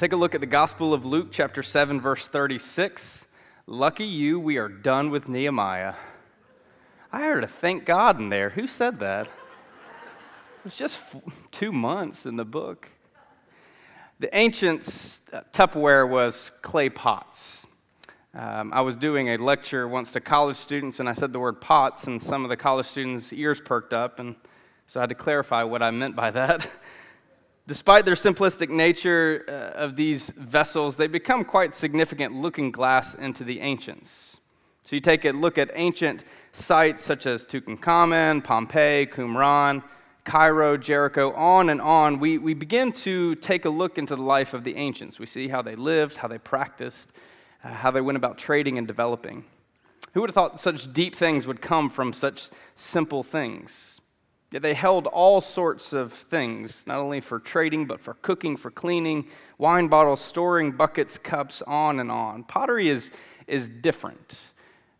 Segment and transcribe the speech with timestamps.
[0.00, 3.26] Take a look at the Gospel of Luke, chapter 7, verse 36.
[3.66, 5.92] Lucky you, we are done with Nehemiah.
[7.12, 8.48] I heard a thank God in there.
[8.48, 9.26] Who said that?
[9.26, 10.98] It was just
[11.52, 12.88] two months in the book.
[14.20, 17.66] The ancients' uh, Tupperware was clay pots.
[18.32, 21.60] Um, I was doing a lecture once to college students, and I said the word
[21.60, 24.34] pots, and some of the college students' ears perked up, and
[24.86, 26.70] so I had to clarify what I meant by that.
[27.70, 33.44] Despite their simplistic nature uh, of these vessels, they become quite significant looking glass into
[33.44, 34.40] the ancients.
[34.82, 39.84] So you take a look at ancient sites such as Tutankhamun, Pompeii, Qumran,
[40.24, 42.18] Cairo, Jericho, on and on.
[42.18, 45.20] We, we begin to take a look into the life of the ancients.
[45.20, 47.08] We see how they lived, how they practiced,
[47.62, 49.44] uh, how they went about trading and developing.
[50.14, 53.99] Who would have thought such deep things would come from such simple things?
[54.52, 58.70] Yet they held all sorts of things, not only for trading, but for cooking, for
[58.70, 59.26] cleaning,
[59.58, 62.42] wine bottles, storing buckets, cups, on and on.
[62.44, 63.12] Pottery is,
[63.46, 64.52] is different.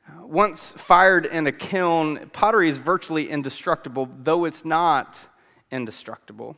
[0.08, 5.18] Uh, once fired in a kiln, pottery is virtually indestructible, though it's not
[5.72, 6.56] indestructible.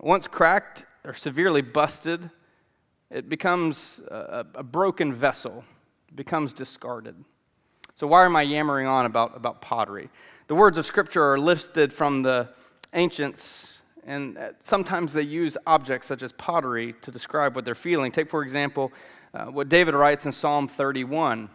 [0.00, 2.30] Once cracked or severely busted,
[3.10, 5.64] it becomes a, a broken vessel,
[6.14, 7.14] becomes discarded.
[7.94, 10.10] So, why am I yammering on about, about pottery?
[10.48, 12.48] The words of Scripture are lifted from the
[12.94, 18.10] ancients, and sometimes they use objects such as pottery to describe what they're feeling.
[18.10, 18.90] Take, for example,
[19.34, 21.50] uh, what David writes in Psalm 31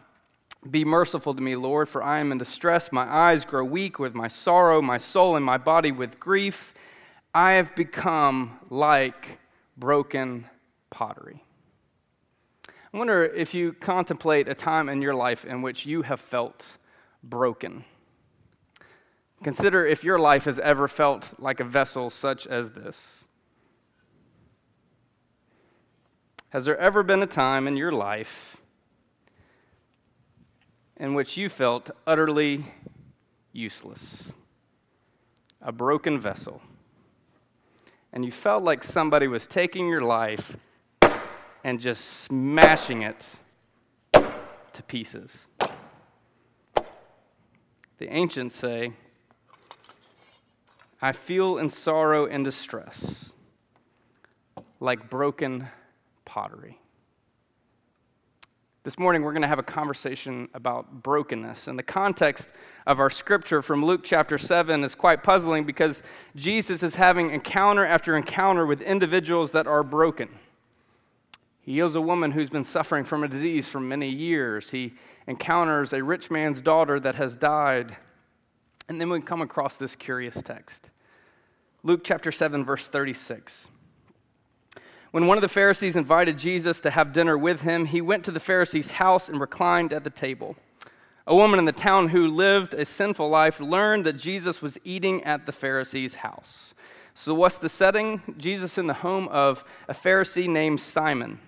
[0.70, 2.92] Be merciful to me, Lord, for I am in distress.
[2.92, 6.76] My eyes grow weak with my sorrow, my soul and my body with grief.
[7.34, 9.40] I have become like
[9.76, 10.46] broken
[10.92, 11.44] pottery.
[12.68, 16.78] I wonder if you contemplate a time in your life in which you have felt
[17.24, 17.86] broken.
[19.44, 23.26] Consider if your life has ever felt like a vessel such as this.
[26.50, 28.58] Has there ever been a time in your life
[30.96, 32.66] in which you felt utterly
[33.52, 34.32] useless?
[35.62, 36.62] A broken vessel.
[38.14, 40.56] And you felt like somebody was taking your life
[41.66, 43.40] and just smashing it
[44.14, 45.50] to pieces.
[47.98, 48.94] The ancients say,
[51.04, 53.34] I feel in sorrow and distress
[54.80, 55.68] like broken
[56.24, 56.80] pottery.
[58.84, 61.68] This morning, we're going to have a conversation about brokenness.
[61.68, 62.54] And the context
[62.88, 66.02] of our scripture from Luke chapter 7 is quite puzzling because
[66.38, 70.30] Jesus is having encounter after encounter with individuals that are broken.
[71.60, 74.70] He heals a woman who's been suffering from a disease for many years.
[74.70, 74.94] He
[75.28, 77.98] encounters a rich man's daughter that has died.
[78.94, 80.92] And then we come across this curious text
[81.82, 83.68] Luke chapter 7, verse 36.
[85.10, 88.32] When one of the Pharisees invited Jesus to have dinner with him, he went to
[88.32, 90.56] the Pharisee's house and reclined at the table.
[91.26, 95.24] A woman in the town who lived a sinful life learned that Jesus was eating
[95.24, 96.76] at the Pharisee's house.
[97.16, 98.22] So, what's the setting?
[98.38, 101.40] Jesus in the home of a Pharisee named Simon.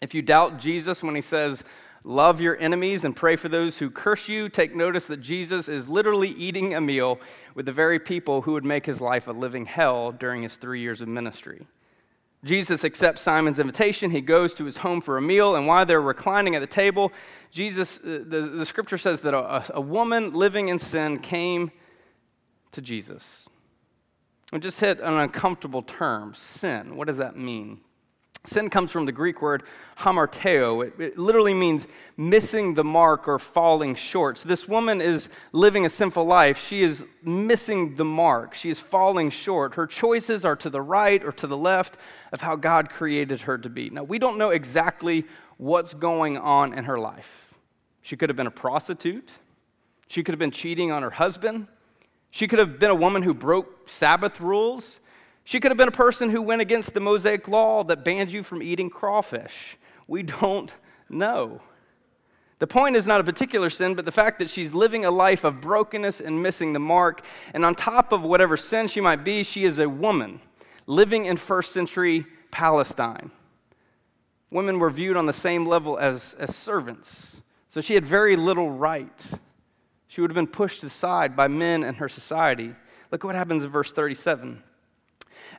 [0.00, 1.62] If you doubt Jesus when he says,
[2.06, 4.50] Love your enemies and pray for those who curse you.
[4.50, 7.18] Take notice that Jesus is literally eating a meal
[7.54, 10.80] with the very people who would make his life a living hell during his three
[10.80, 11.66] years of ministry.
[12.44, 14.10] Jesus accepts Simon's invitation.
[14.10, 17.10] He goes to his home for a meal, and while they're reclining at the table,
[17.50, 21.72] Jesus, uh, the, the scripture says that a, a woman living in sin came
[22.72, 23.48] to Jesus.
[24.52, 26.96] We just hit an uncomfortable term sin.
[26.96, 27.80] What does that mean?
[28.46, 29.62] Sin comes from the Greek word
[29.98, 30.86] hamarteo.
[30.86, 31.86] It, it, literally means
[32.16, 34.38] missing the mark or falling short.
[34.38, 36.58] So this woman is living a sinful life.
[36.58, 38.54] She is missing the mark.
[38.54, 39.76] She is falling short.
[39.76, 41.96] Her choices are to the right or to the left
[42.32, 43.88] of how God created her to be.
[43.88, 45.24] Now, we don't know exactly
[45.56, 47.54] what's going on in her life.
[48.02, 49.30] She could have been a prostitute.
[50.08, 51.66] She could have been cheating on her husband.
[52.30, 55.00] She could have been a woman who broke Sabbath rules.
[55.44, 58.42] She could have been a person who went against the Mosaic law that banned you
[58.42, 59.76] from eating crawfish.
[60.08, 60.72] We don't
[61.08, 61.60] know.
[62.60, 65.44] The point is not a particular sin, but the fact that she's living a life
[65.44, 67.24] of brokenness and missing the mark.
[67.52, 70.40] And on top of whatever sin she might be, she is a woman
[70.86, 73.30] living in first century Palestine.
[74.50, 77.42] women were viewed on the same level as, as servants.
[77.68, 79.32] So she had very little right.
[80.06, 82.74] She would have been pushed aside by men in her society.
[83.10, 84.62] Look at what happens in verse 37.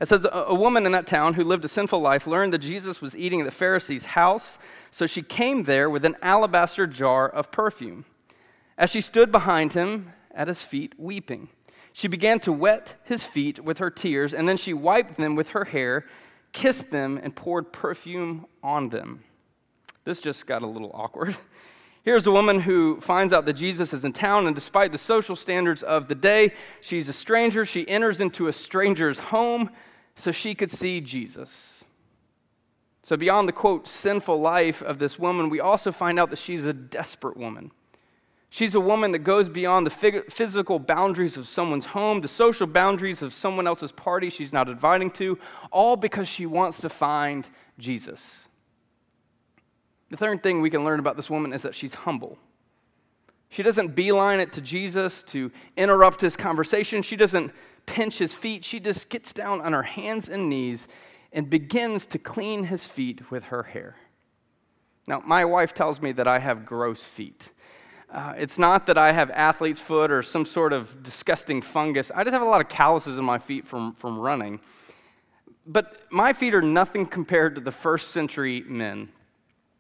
[0.02, 3.02] It says, A woman in that town who lived a sinful life learned that Jesus
[3.02, 4.58] was eating at the Pharisee's house,
[4.92, 8.06] so she came there with an alabaster jar of perfume.
[8.78, 11.50] As she stood behind him at his feet, weeping,
[11.94, 15.50] she began to wet his feet with her tears, and then she wiped them with
[15.50, 16.06] her hair,
[16.52, 19.24] kissed them, and poured perfume on them.
[20.04, 21.38] This just got a little awkward.
[22.06, 25.36] Here's a woman who finds out that Jesus is in town, and despite the social
[25.36, 27.66] standards of the day, she's a stranger.
[27.66, 29.72] She enters into a stranger's home
[30.16, 31.84] so she could see Jesus.
[33.02, 36.64] So, beyond the quote, sinful life of this woman, we also find out that she's
[36.64, 37.72] a desperate woman.
[38.52, 43.24] She's a woman that goes beyond the physical boundaries of someone's home, the social boundaries
[43.24, 45.40] of someone else's party she's not inviting to,
[45.72, 47.48] all because she wants to find
[47.80, 48.48] Jesus.
[50.16, 52.38] The third thing we can learn about this woman is that she's humble.
[53.50, 57.02] She doesn't beeline it to Jesus to interrupt his conversation.
[57.02, 57.52] She doesn't
[57.86, 58.64] pinch his feet.
[58.64, 60.88] She just gets down on her hands and knees
[61.34, 63.98] and begins to clean his feet with her hair.
[65.06, 67.50] Now, my wife tells me that I have gross feet.
[68.10, 72.10] Uh, it's not that I have athlete's foot or some sort of disgusting fungus.
[72.16, 74.62] I just have a lot of calluses in my feet from, from running.
[75.68, 79.10] But my feet are nothing compared to the first century men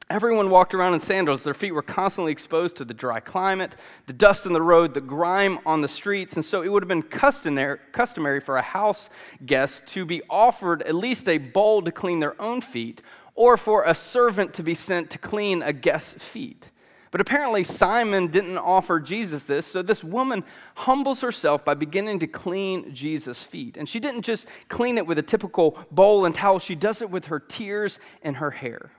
[0.07, 1.43] Everyone walked around in sandals.
[1.43, 3.75] Their feet were constantly exposed to the dry climate,
[4.05, 6.35] the dust in the road, the grime on the streets.
[6.35, 9.09] And so it would have been customary for a house
[9.47, 13.01] guest to be offered at least a bowl to clean their own feet,
[13.33, 16.69] or for a servant to be sent to clean a guest's feet.
[17.09, 20.43] But apparently, Simon didn't offer Jesus this, so this woman
[20.75, 23.75] humbles herself by beginning to clean Jesus' feet.
[23.75, 27.09] And she didn't just clean it with a typical bowl and towel, she does it
[27.09, 28.91] with her tears and her hair.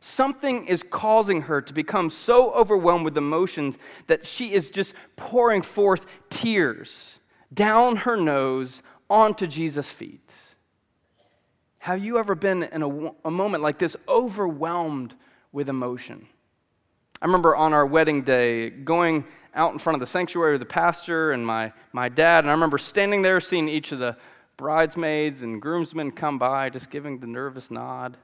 [0.00, 5.62] Something is causing her to become so overwhelmed with emotions that she is just pouring
[5.62, 7.18] forth tears
[7.52, 10.32] down her nose onto Jesus' feet.
[11.78, 15.14] Have you ever been in a, a moment like this, overwhelmed
[15.52, 16.26] with emotion?
[17.22, 20.66] I remember on our wedding day going out in front of the sanctuary with the
[20.66, 24.16] pastor and my, my dad, and I remember standing there seeing each of the
[24.56, 28.16] bridesmaids and groomsmen come by, just giving the nervous nod.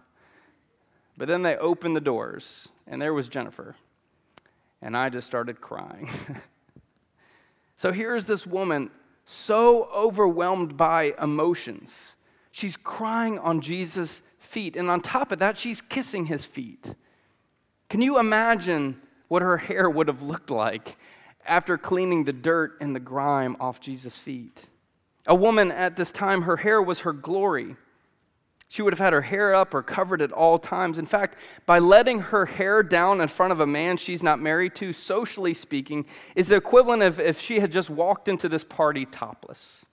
[1.22, 3.76] But then they opened the doors, and there was Jennifer.
[4.80, 6.10] And I just started crying.
[7.76, 8.90] so here's this woman
[9.24, 12.16] so overwhelmed by emotions.
[12.50, 14.74] She's crying on Jesus' feet.
[14.74, 16.92] And on top of that, she's kissing his feet.
[17.88, 20.96] Can you imagine what her hair would have looked like
[21.46, 24.62] after cleaning the dirt and the grime off Jesus' feet?
[25.26, 27.76] A woman at this time, her hair was her glory.
[28.72, 30.96] She would have had her hair up or covered at all times.
[30.96, 31.36] In fact,
[31.66, 35.52] by letting her hair down in front of a man she's not married to, socially
[35.52, 39.84] speaking, is the equivalent of if she had just walked into this party topless.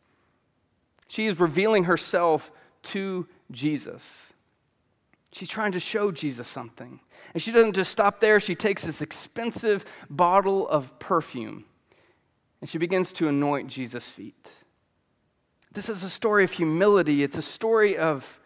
[1.09, 2.53] She is revealing herself
[2.83, 4.31] to Jesus.
[5.33, 7.01] She's trying to show Jesus something.
[7.33, 11.65] And she doesn't just stop there, she takes this expensive bottle of perfume
[12.61, 14.51] and she begins to anoint Jesus' feet.
[15.73, 18.38] This is a story of humility, it's a story of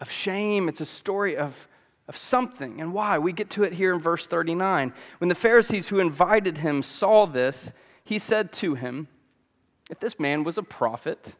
[0.00, 1.68] of shame, it's a story of,
[2.08, 2.80] of something.
[2.80, 3.18] And why?
[3.18, 4.92] We get to it here in verse 39.
[5.18, 7.72] When the Pharisees who invited him saw this,
[8.04, 9.08] he said to him,
[9.90, 11.36] If this man was a prophet,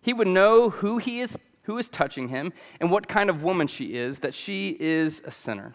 [0.00, 1.38] he would know who he is
[1.70, 5.30] who is touching him and what kind of woman she is, that she is a
[5.30, 5.74] sinner.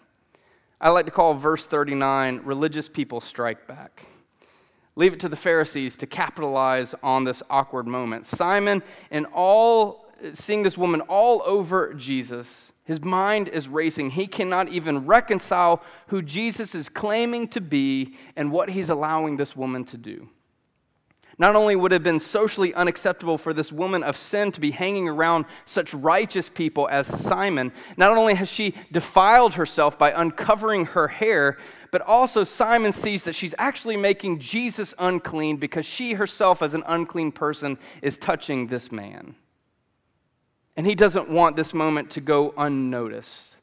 [0.80, 4.06] I like to call verse 39 religious people strike back.
[4.94, 8.26] Leave it to the Pharisees to capitalize on this awkward moment.
[8.26, 12.72] Simon and all seeing this woman all over Jesus.
[12.84, 14.10] His mind is racing.
[14.10, 19.56] He cannot even reconcile who Jesus is claiming to be and what he's allowing this
[19.56, 20.28] woman to do.
[21.38, 24.70] Not only would it have been socially unacceptable for this woman of sin to be
[24.70, 30.86] hanging around such righteous people as Simon, not only has she defiled herself by uncovering
[30.86, 31.58] her hair,
[31.90, 36.84] but also Simon sees that she's actually making Jesus unclean because she herself, as an
[36.86, 39.34] unclean person, is touching this man.
[40.76, 43.56] And he doesn't want this moment to go unnoticed.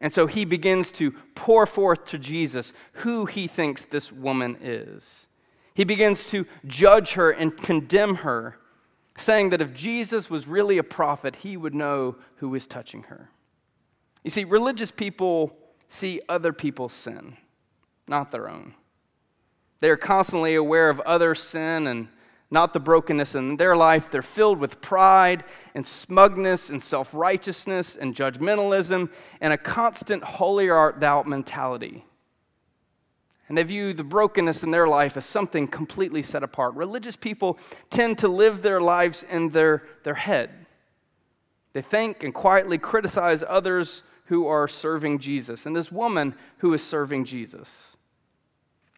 [0.00, 5.26] And so he begins to pour forth to Jesus who he thinks this woman is.
[5.74, 8.58] He begins to judge her and condemn her,
[9.16, 13.30] saying that if Jesus was really a prophet, he would know who is touching her.
[14.22, 15.56] You see, religious people
[15.88, 17.36] see other people's sin,
[18.06, 18.74] not their own.
[19.80, 22.08] They are constantly aware of other sin and
[22.56, 24.10] not the brokenness in their life.
[24.10, 25.44] They're filled with pride
[25.74, 29.10] and smugness and self righteousness and judgmentalism
[29.42, 32.06] and a constant holier art thou mentality.
[33.46, 36.74] And they view the brokenness in their life as something completely set apart.
[36.74, 37.58] Religious people
[37.90, 40.48] tend to live their lives in their, their head.
[41.74, 46.82] They think and quietly criticize others who are serving Jesus, and this woman who is
[46.82, 47.98] serving Jesus.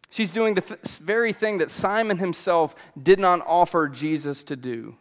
[0.09, 4.95] She's doing the th- very thing that Simon himself did not offer Jesus to do.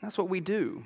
[0.00, 0.84] That's what we do.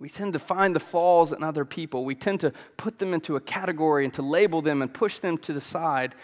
[0.00, 2.04] We tend to find the flaws in other people.
[2.04, 5.38] We tend to put them into a category and to label them and push them
[5.38, 6.14] to the side.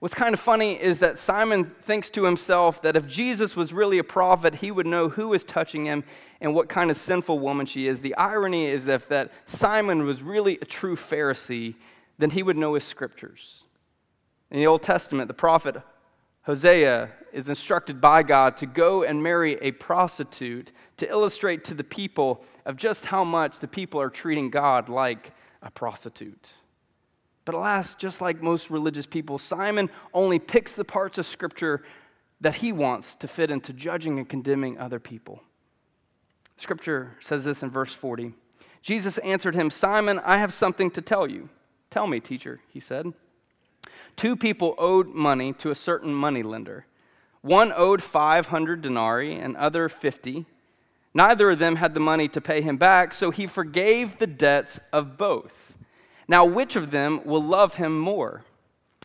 [0.00, 3.98] What's kind of funny is that Simon thinks to himself that if Jesus was really
[3.98, 6.04] a prophet, he would know who is touching him
[6.40, 8.00] and what kind of sinful woman she is.
[8.00, 11.74] The irony is that if that Simon was really a true Pharisee,
[12.16, 13.64] then he would know his scriptures.
[14.50, 15.76] In the Old Testament, the prophet
[16.42, 21.84] Hosea is instructed by God to go and marry a prostitute to illustrate to the
[21.84, 26.50] people of just how much the people are treating God like a prostitute.
[27.44, 31.82] But alas, just like most religious people, Simon only picks the parts of Scripture
[32.40, 35.42] that he wants to fit into judging and condemning other people.
[36.56, 38.34] Scripture says this in verse 40
[38.80, 41.48] Jesus answered him, Simon, I have something to tell you.
[41.90, 43.12] Tell me, teacher, he said.
[44.18, 46.86] Two people owed money to a certain moneylender.
[47.40, 50.44] One owed 500 denarii and other 50.
[51.14, 54.80] Neither of them had the money to pay him back, so he forgave the debts
[54.92, 55.72] of both.
[56.26, 58.42] Now, which of them will love him more?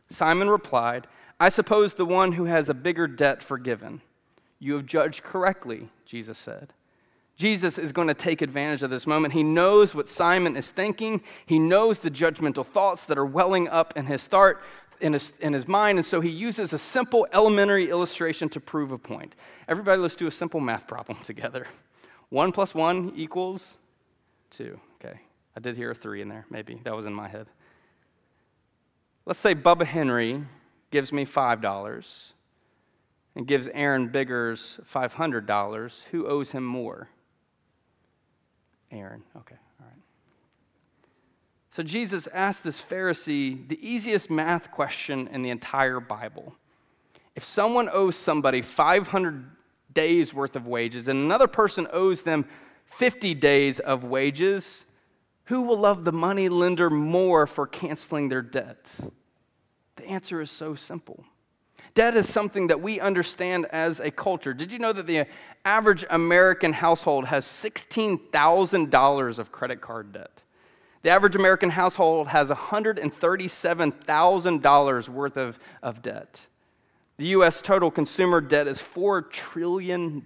[0.10, 1.06] Simon replied,
[1.40, 4.02] I suppose the one who has a bigger debt forgiven.
[4.58, 6.74] You have judged correctly, Jesus said.
[7.36, 9.34] Jesus is going to take advantage of this moment.
[9.34, 11.22] He knows what Simon is thinking.
[11.46, 14.62] He knows the judgmental thoughts that are welling up in his start,
[15.04, 18.92] in his, in his mind, and so he uses a simple elementary illustration to prove
[18.94, 19.36] a point.
[19.68, 21.68] Everybody, let's do a simple math problem together.
[22.30, 23.78] One plus one equals
[24.50, 24.80] two.
[24.96, 25.20] Okay,
[25.56, 26.80] I did hear a three in there, maybe.
[26.86, 27.48] That was in my head.
[29.26, 30.44] Let's say Bubba Henry
[30.90, 32.34] gives me $5
[33.36, 35.94] and gives Aaron Biggers $500.
[36.12, 37.10] Who owes him more?
[38.92, 39.24] Aaron.
[39.38, 39.56] Okay.
[41.74, 46.54] So Jesus asked this Pharisee the easiest math question in the entire Bible.
[47.36, 49.44] If someone owes somebody 500
[49.92, 52.46] days worth of wages and another person owes them
[52.86, 54.86] 50 days of wages,
[55.46, 58.96] who will love the money lender more for canceling their debt?
[59.96, 61.26] The answer is so simple.
[61.96, 64.54] Debt is something that we understand as a culture.
[64.54, 65.26] Did you know that the
[65.66, 70.43] average American household has $16,000 of credit card debt?
[71.04, 76.48] The average American household has $137,000 worth of, of debt.
[77.18, 77.62] The U.S.
[77.62, 80.26] total consumer debt is $4 trillion.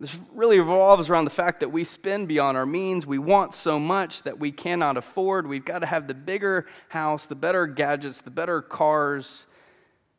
[0.00, 3.06] This really revolves around the fact that we spend beyond our means.
[3.06, 5.48] We want so much that we cannot afford.
[5.48, 9.46] We've got to have the bigger house, the better gadgets, the better cars.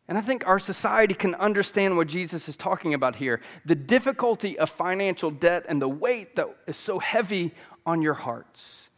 [0.09, 4.57] And I think our society can understand what Jesus is talking about here the difficulty
[4.57, 7.53] of financial debt and the weight that is so heavy
[7.89, 8.89] on your hearts.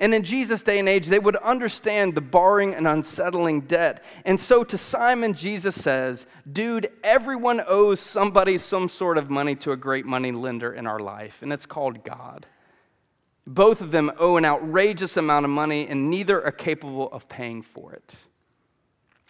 [0.00, 4.02] And in Jesus' day and age, they would understand the barring and unsettling debt.
[4.24, 9.72] And so to Simon, Jesus says, Dude, everyone owes somebody some sort of money to
[9.72, 12.46] a great money lender in our life, and it's called God.
[13.44, 17.62] Both of them owe an outrageous amount of money, and neither are capable of paying
[17.62, 18.14] for it.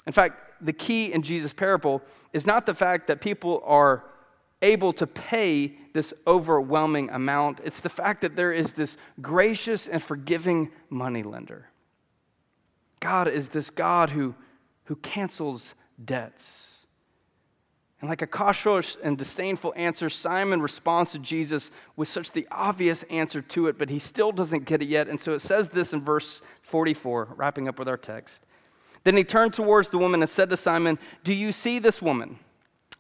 [0.06, 4.04] In fact, the key in Jesus' parable is not the fact that people are
[4.62, 7.60] able to pay this overwhelming amount.
[7.64, 11.68] It's the fact that there is this gracious and forgiving moneylender.
[13.00, 14.34] God is this God who,
[14.84, 16.86] who cancels debts.
[18.00, 23.02] And like a cautious and disdainful answer, Simon responds to Jesus with such the obvious
[23.04, 25.08] answer to it, but he still doesn't get it yet.
[25.08, 28.44] And so it says this in verse 44, wrapping up with our text.
[29.02, 32.38] Then he turned towards the woman and said to Simon, Do you see this woman?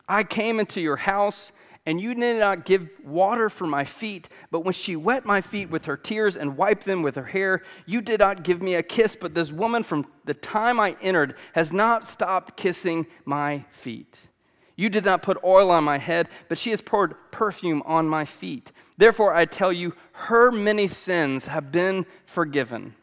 [0.08, 1.52] I came into your house,
[1.84, 5.70] and you did not give water for my feet, but when she wet my feet
[5.70, 8.82] with her tears and wiped them with her hair, you did not give me a
[8.82, 9.16] kiss.
[9.18, 14.28] But this woman, from the time I entered, has not stopped kissing my feet.
[14.76, 18.24] You did not put oil on my head, but she has poured perfume on my
[18.24, 18.70] feet.
[18.96, 22.94] Therefore, I tell you, her many sins have been forgiven,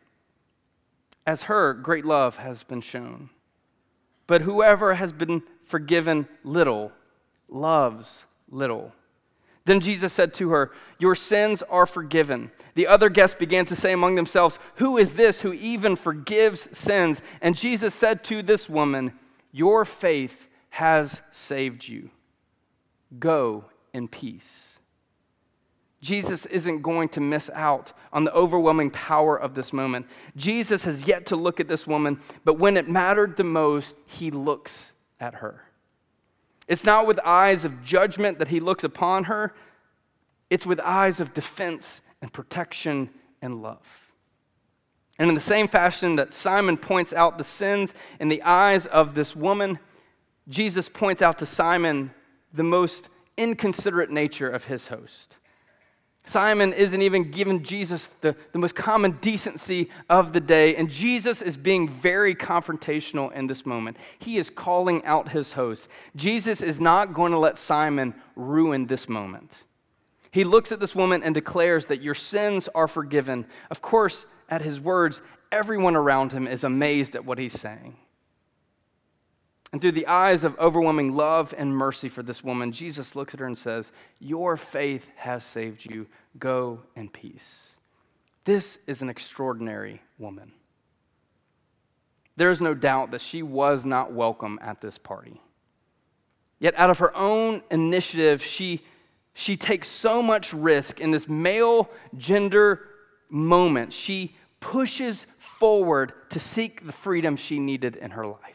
[1.25, 3.29] as her great love has been shown.
[4.27, 6.91] But whoever has been forgiven little
[7.49, 8.91] loves little.
[9.65, 12.51] Then Jesus said to her, Your sins are forgiven.
[12.75, 17.21] The other guests began to say among themselves, Who is this who even forgives sins?
[17.41, 19.13] And Jesus said to this woman,
[19.51, 22.11] Your faith has saved you.
[23.17, 24.79] Go in peace.
[26.01, 30.05] Jesus isn't going to miss out on the overwhelming power of this moment.
[30.35, 34.29] Jesus has yet to look at this woman, but when it mattered the most, he
[34.29, 35.63] looks at her.
[36.67, 39.53] It's not with eyes of judgment that he looks upon her,
[40.49, 43.09] it's with eyes of defense and protection
[43.41, 44.05] and love.
[45.17, 49.15] And in the same fashion that Simon points out the sins in the eyes of
[49.15, 49.79] this woman,
[50.49, 52.11] Jesus points out to Simon
[52.53, 55.37] the most inconsiderate nature of his host.
[56.25, 61.41] Simon isn't even giving Jesus the, the most common decency of the day, and Jesus
[61.41, 63.97] is being very confrontational in this moment.
[64.19, 65.87] He is calling out his host.
[66.15, 69.63] Jesus is not going to let Simon ruin this moment.
[70.31, 73.45] He looks at this woman and declares that your sins are forgiven.
[73.69, 77.97] Of course, at his words, everyone around him is amazed at what he's saying.
[79.75, 83.41] And through the eyes of overwhelming love and mercy for this woman, Jesus looks at
[83.41, 86.07] her and says, Your faith has saved you.
[86.39, 87.71] Go in peace.
[88.45, 90.53] This is an extraordinary woman.
[92.37, 95.41] There is no doubt that she was not welcome at this party.
[96.57, 98.81] Yet, out of her own initiative, she,
[99.33, 102.87] she takes so much risk in this male gender
[103.29, 103.91] moment.
[103.91, 108.54] She pushes forward to seek the freedom she needed in her life.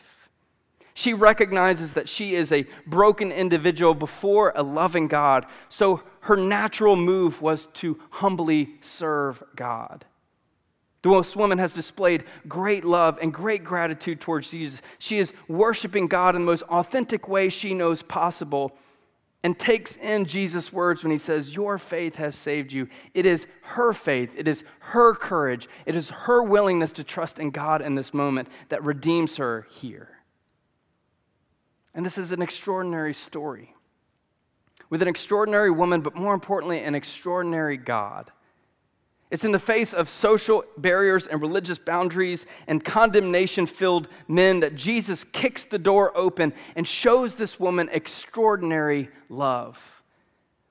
[1.01, 6.95] She recognizes that she is a broken individual before a loving God, so her natural
[6.95, 10.05] move was to humbly serve God.
[11.01, 14.83] The most woman has displayed great love and great gratitude towards Jesus.
[14.99, 18.77] She is worshiping God in the most authentic way she knows possible
[19.43, 22.89] and takes in Jesus' words when he says, Your faith has saved you.
[23.15, 27.53] It is her faith, it is her courage, it is her willingness to trust in
[27.53, 30.20] God in this moment that redeems her here.
[31.95, 33.75] And this is an extraordinary story
[34.91, 38.31] with an extraordinary woman, but more importantly, an extraordinary God.
[39.31, 44.75] It's in the face of social barriers and religious boundaries and condemnation filled men that
[44.75, 50.03] Jesus kicks the door open and shows this woman extraordinary love.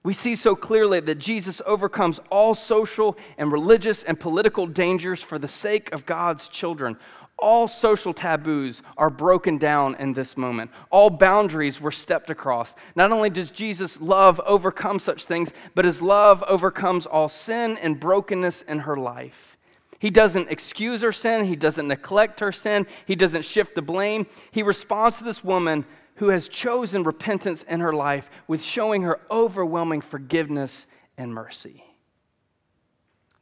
[0.03, 5.39] We see so clearly that Jesus overcomes all social and religious and political dangers for
[5.39, 6.97] the sake of God's children.
[7.41, 10.71] All social taboos are broken down in this moment.
[10.91, 12.75] All boundaries were stepped across.
[12.95, 17.99] Not only does Jesus' love overcome such things, but his love overcomes all sin and
[17.99, 19.57] brokenness in her life.
[19.99, 24.27] He doesn't excuse her sin, he doesn't neglect her sin, he doesn't shift the blame.
[24.51, 29.19] He responds to this woman who has chosen repentance in her life with showing her
[29.31, 31.83] overwhelming forgiveness and mercy.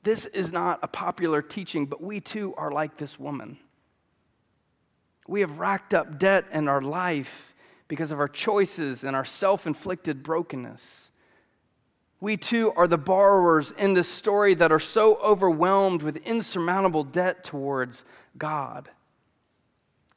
[0.03, 3.57] This is not a popular teaching, but we too are like this woman.
[5.27, 7.53] We have racked up debt in our life
[7.87, 11.11] because of our choices and our self inflicted brokenness.
[12.19, 17.43] We too are the borrowers in this story that are so overwhelmed with insurmountable debt
[17.43, 18.05] towards
[18.37, 18.89] God.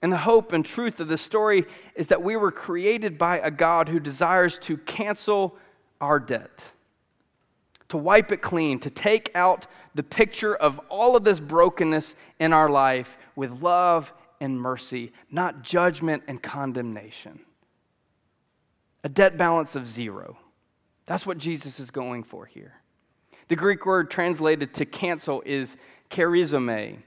[0.01, 3.51] And the hope and truth of this story is that we were created by a
[3.51, 5.57] God who desires to cancel
[6.01, 6.65] our debt,
[7.89, 12.55] to wipe it clean, to take out the picture of all of this brokenness in
[12.55, 17.41] our life with love and mercy, not judgment and condemnation.
[19.05, 20.39] A debt balance of zero.
[21.07, 22.75] That's what Jesus is going for here.
[23.49, 25.77] The Greek word translated to cancel is
[26.11, 26.99] charizomai.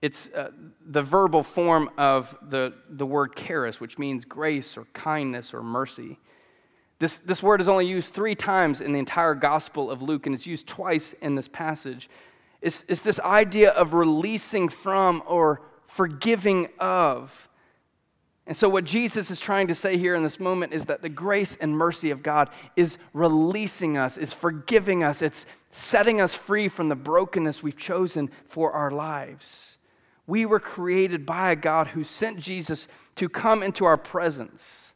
[0.00, 0.50] It's uh,
[0.86, 6.18] the verbal form of the, the word charis, which means grace or kindness or mercy.
[7.00, 10.34] This, this word is only used three times in the entire Gospel of Luke, and
[10.34, 12.08] it's used twice in this passage.
[12.62, 17.48] It's, it's this idea of releasing from or forgiving of.
[18.46, 21.08] And so, what Jesus is trying to say here in this moment is that the
[21.08, 26.68] grace and mercy of God is releasing us, is forgiving us, it's setting us free
[26.68, 29.78] from the brokenness we've chosen for our lives.
[30.26, 34.94] We were created by a God who sent Jesus to come into our presence,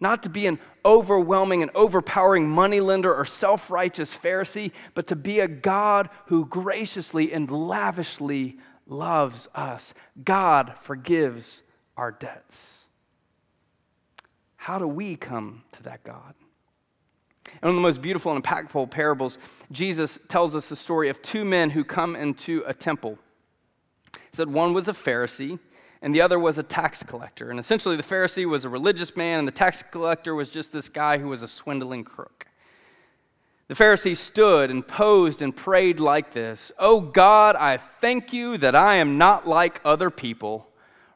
[0.00, 5.40] not to be an overwhelming and overpowering moneylender or self righteous Pharisee, but to be
[5.40, 8.56] a God who graciously and lavishly
[8.88, 9.94] loves us.
[10.24, 11.62] God forgives
[11.96, 12.86] our debts.
[14.56, 16.34] How do we come to that God?
[17.46, 19.38] And one of the most beautiful and impactful parables,
[19.70, 23.18] Jesus tells us the story of two men who come into a temple.
[24.12, 25.58] He said one was a Pharisee
[26.02, 27.50] and the other was a tax collector.
[27.50, 30.88] And essentially, the Pharisee was a religious man, and the tax collector was just this
[30.88, 32.46] guy who was a swindling crook.
[33.68, 38.74] The Pharisee stood and posed and prayed like this Oh God, I thank you that
[38.74, 40.68] I am not like other people,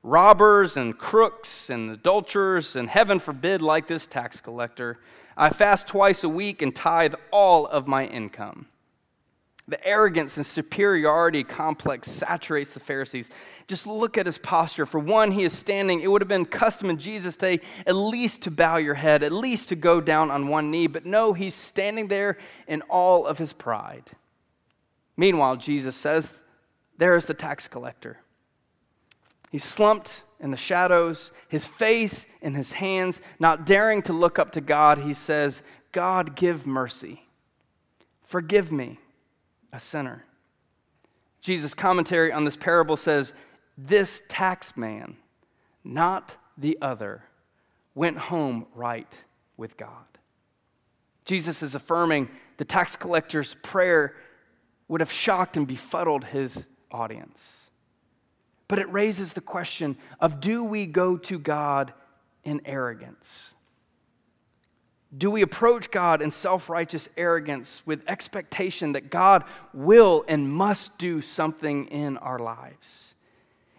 [0.02, 4.98] robbers and crooks and adulterers, and heaven forbid, like this tax collector.
[5.34, 8.66] I fast twice a week and tithe all of my income.
[9.68, 13.30] The arrogance and superiority complex saturates the Pharisees.
[13.68, 14.86] Just look at his posture.
[14.86, 16.00] For one, he is standing.
[16.00, 19.30] It would have been custom in Jesus' day at least to bow your head, at
[19.30, 20.88] least to go down on one knee.
[20.88, 24.10] But no, he's standing there in all of his pride.
[25.16, 26.40] Meanwhile, Jesus says,
[26.98, 28.18] There is the tax collector.
[29.52, 34.50] He's slumped in the shadows, his face in his hands, not daring to look up
[34.52, 34.98] to God.
[34.98, 37.28] He says, God, give mercy.
[38.24, 38.98] Forgive me
[39.72, 40.24] a sinner.
[41.40, 43.34] Jesus' commentary on this parable says,
[43.76, 45.16] This tax man,
[45.82, 47.24] not the other,
[47.94, 49.18] went home right
[49.56, 50.06] with God.
[51.24, 54.14] Jesus is affirming the tax collector's prayer
[54.88, 57.70] would have shocked and befuddled his audience.
[58.68, 61.92] But it raises the question of do we go to God
[62.44, 63.54] in arrogance?
[65.16, 69.44] Do we approach God in self righteous arrogance with expectation that God
[69.74, 73.14] will and must do something in our lives?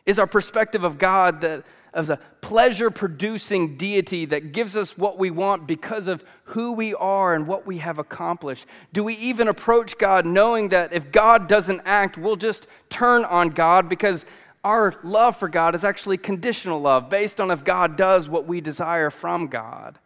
[0.06, 5.18] Is our perspective of God that as a pleasure producing deity that gives us what
[5.18, 8.66] we want because of who we are and what we have accomplished?
[8.92, 13.50] Do we even approach God knowing that if God doesn't act, we'll just turn on
[13.50, 14.26] God because
[14.64, 18.62] our love for God is actually conditional love based on if God does what we
[18.62, 20.00] desire from God?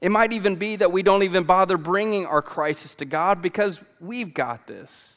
[0.00, 3.80] It might even be that we don't even bother bringing our crisis to God because
[4.00, 5.16] we've got this.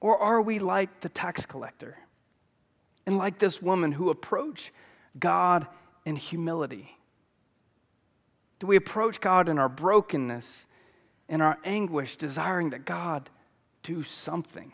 [0.00, 1.96] Or are we like the tax collector
[3.06, 4.72] and like this woman who approach
[5.18, 5.66] God
[6.04, 6.96] in humility?
[8.58, 10.66] Do we approach God in our brokenness,
[11.28, 13.30] in our anguish, desiring that God
[13.82, 14.72] do something?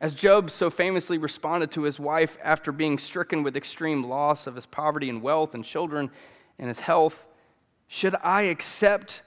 [0.00, 4.54] As Job so famously responded to his wife after being stricken with extreme loss of
[4.54, 6.10] his poverty and wealth and children
[6.58, 7.24] and his health,
[7.88, 9.22] should I accept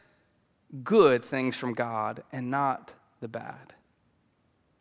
[0.84, 2.92] good things from God and not
[3.22, 3.74] the bad?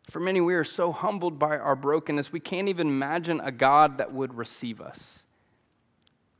[0.09, 3.99] For many, we are so humbled by our brokenness, we can't even imagine a God
[3.99, 5.23] that would receive us,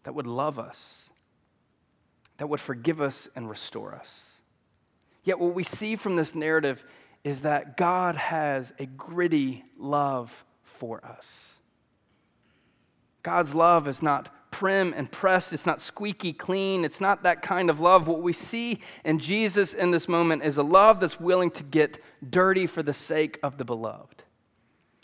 [0.03, 1.11] that would love us,
[2.37, 4.41] that would forgive us and restore us.
[5.23, 6.83] Yet, what we see from this narrative
[7.23, 11.59] is that God has a gritty love for us.
[13.21, 15.53] God's love is not prim and pressed.
[15.53, 16.83] It's not squeaky clean.
[16.83, 18.07] It's not that kind of love.
[18.07, 22.03] What we see in Jesus in this moment is a love that's willing to get
[22.27, 24.23] dirty for the sake of the beloved.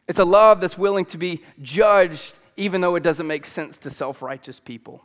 [0.08, 3.90] It's a love that's willing to be judged even though it doesn't make sense to
[3.90, 5.04] self righteous people.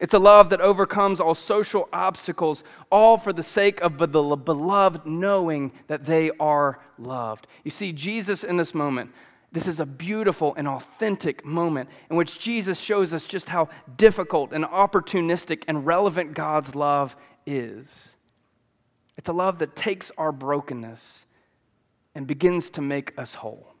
[0.00, 5.04] It's a love that overcomes all social obstacles, all for the sake of the beloved
[5.04, 7.46] knowing that they are loved.
[7.64, 9.12] You see, Jesus in this moment
[9.52, 14.52] this is a beautiful and authentic moment in which Jesus shows us just how difficult
[14.52, 18.16] and opportunistic and relevant God's love is.
[19.16, 21.26] It's a love that takes our brokenness
[22.14, 23.74] and begins to make us whole.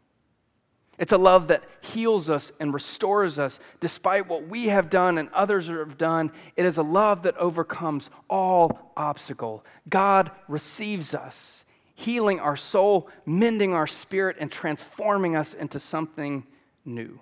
[0.98, 5.30] It's a love that heals us and restores us despite what we have done and
[5.30, 6.30] others have done.
[6.56, 9.64] It is a love that overcomes all obstacle.
[9.88, 11.64] God receives us
[12.00, 16.46] healing our soul, mending our spirit, and transforming us into something
[16.84, 17.20] new.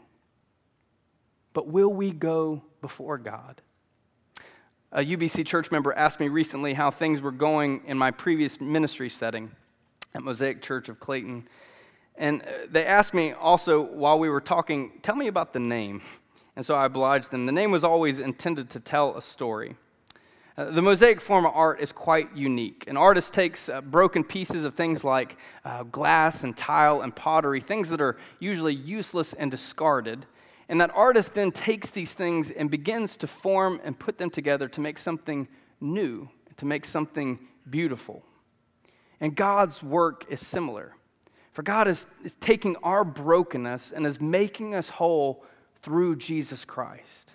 [1.52, 3.60] But will we go before God?
[4.92, 9.10] A UBC church member asked me recently how things were going in my previous ministry
[9.10, 9.50] setting
[10.14, 11.48] at Mosaic Church of Clayton.
[12.16, 16.02] And uh, they asked me also while we were talking, tell me about the name.
[16.54, 17.46] And so I obliged them.
[17.46, 19.76] The name was always intended to tell a story.
[20.58, 22.82] Uh, the mosaic form of art is quite unique.
[22.88, 27.60] An artist takes uh, broken pieces of things like uh, glass and tile and pottery,
[27.60, 30.26] things that are usually useless and discarded,
[30.68, 34.66] and that artist then takes these things and begins to form and put them together
[34.66, 35.46] to make something
[35.80, 37.38] new, to make something
[37.70, 38.24] beautiful.
[39.20, 40.96] And God's work is similar.
[41.52, 45.44] For God is, is taking our brokenness and is making us whole
[45.82, 47.34] through Jesus Christ.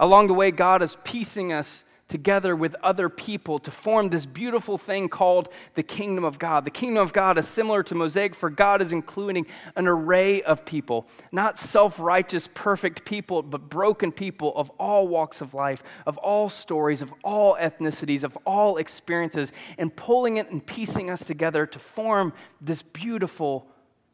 [0.00, 4.76] Along the way, God is piecing us together with other people to form this beautiful
[4.76, 6.64] thing called the kingdom of God.
[6.64, 10.64] The kingdom of God is similar to Mosaic, for God is including an array of
[10.64, 16.18] people, not self righteous, perfect people, but broken people of all walks of life, of
[16.18, 21.66] all stories, of all ethnicities, of all experiences, and pulling it and piecing us together
[21.66, 23.66] to form this beautiful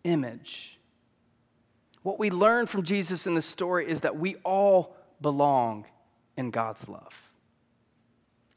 [0.04, 0.78] image.
[2.02, 5.84] What we learn from Jesus in this story is that we all belong
[6.36, 7.29] in God's love.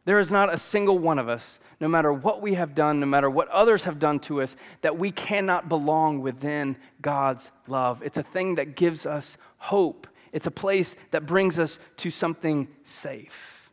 [0.05, 3.05] There is not a single one of us, no matter what we have done, no
[3.05, 8.01] matter what others have done to us, that we cannot belong within God's love.
[8.03, 12.67] It's a thing that gives us hope, it's a place that brings us to something
[12.83, 13.71] safe.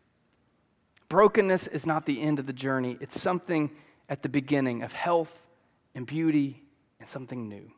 [1.09, 3.71] Brokenness is not the end of the journey, it's something
[4.09, 5.41] at the beginning of health
[5.95, 6.63] and beauty
[7.01, 7.73] and something new.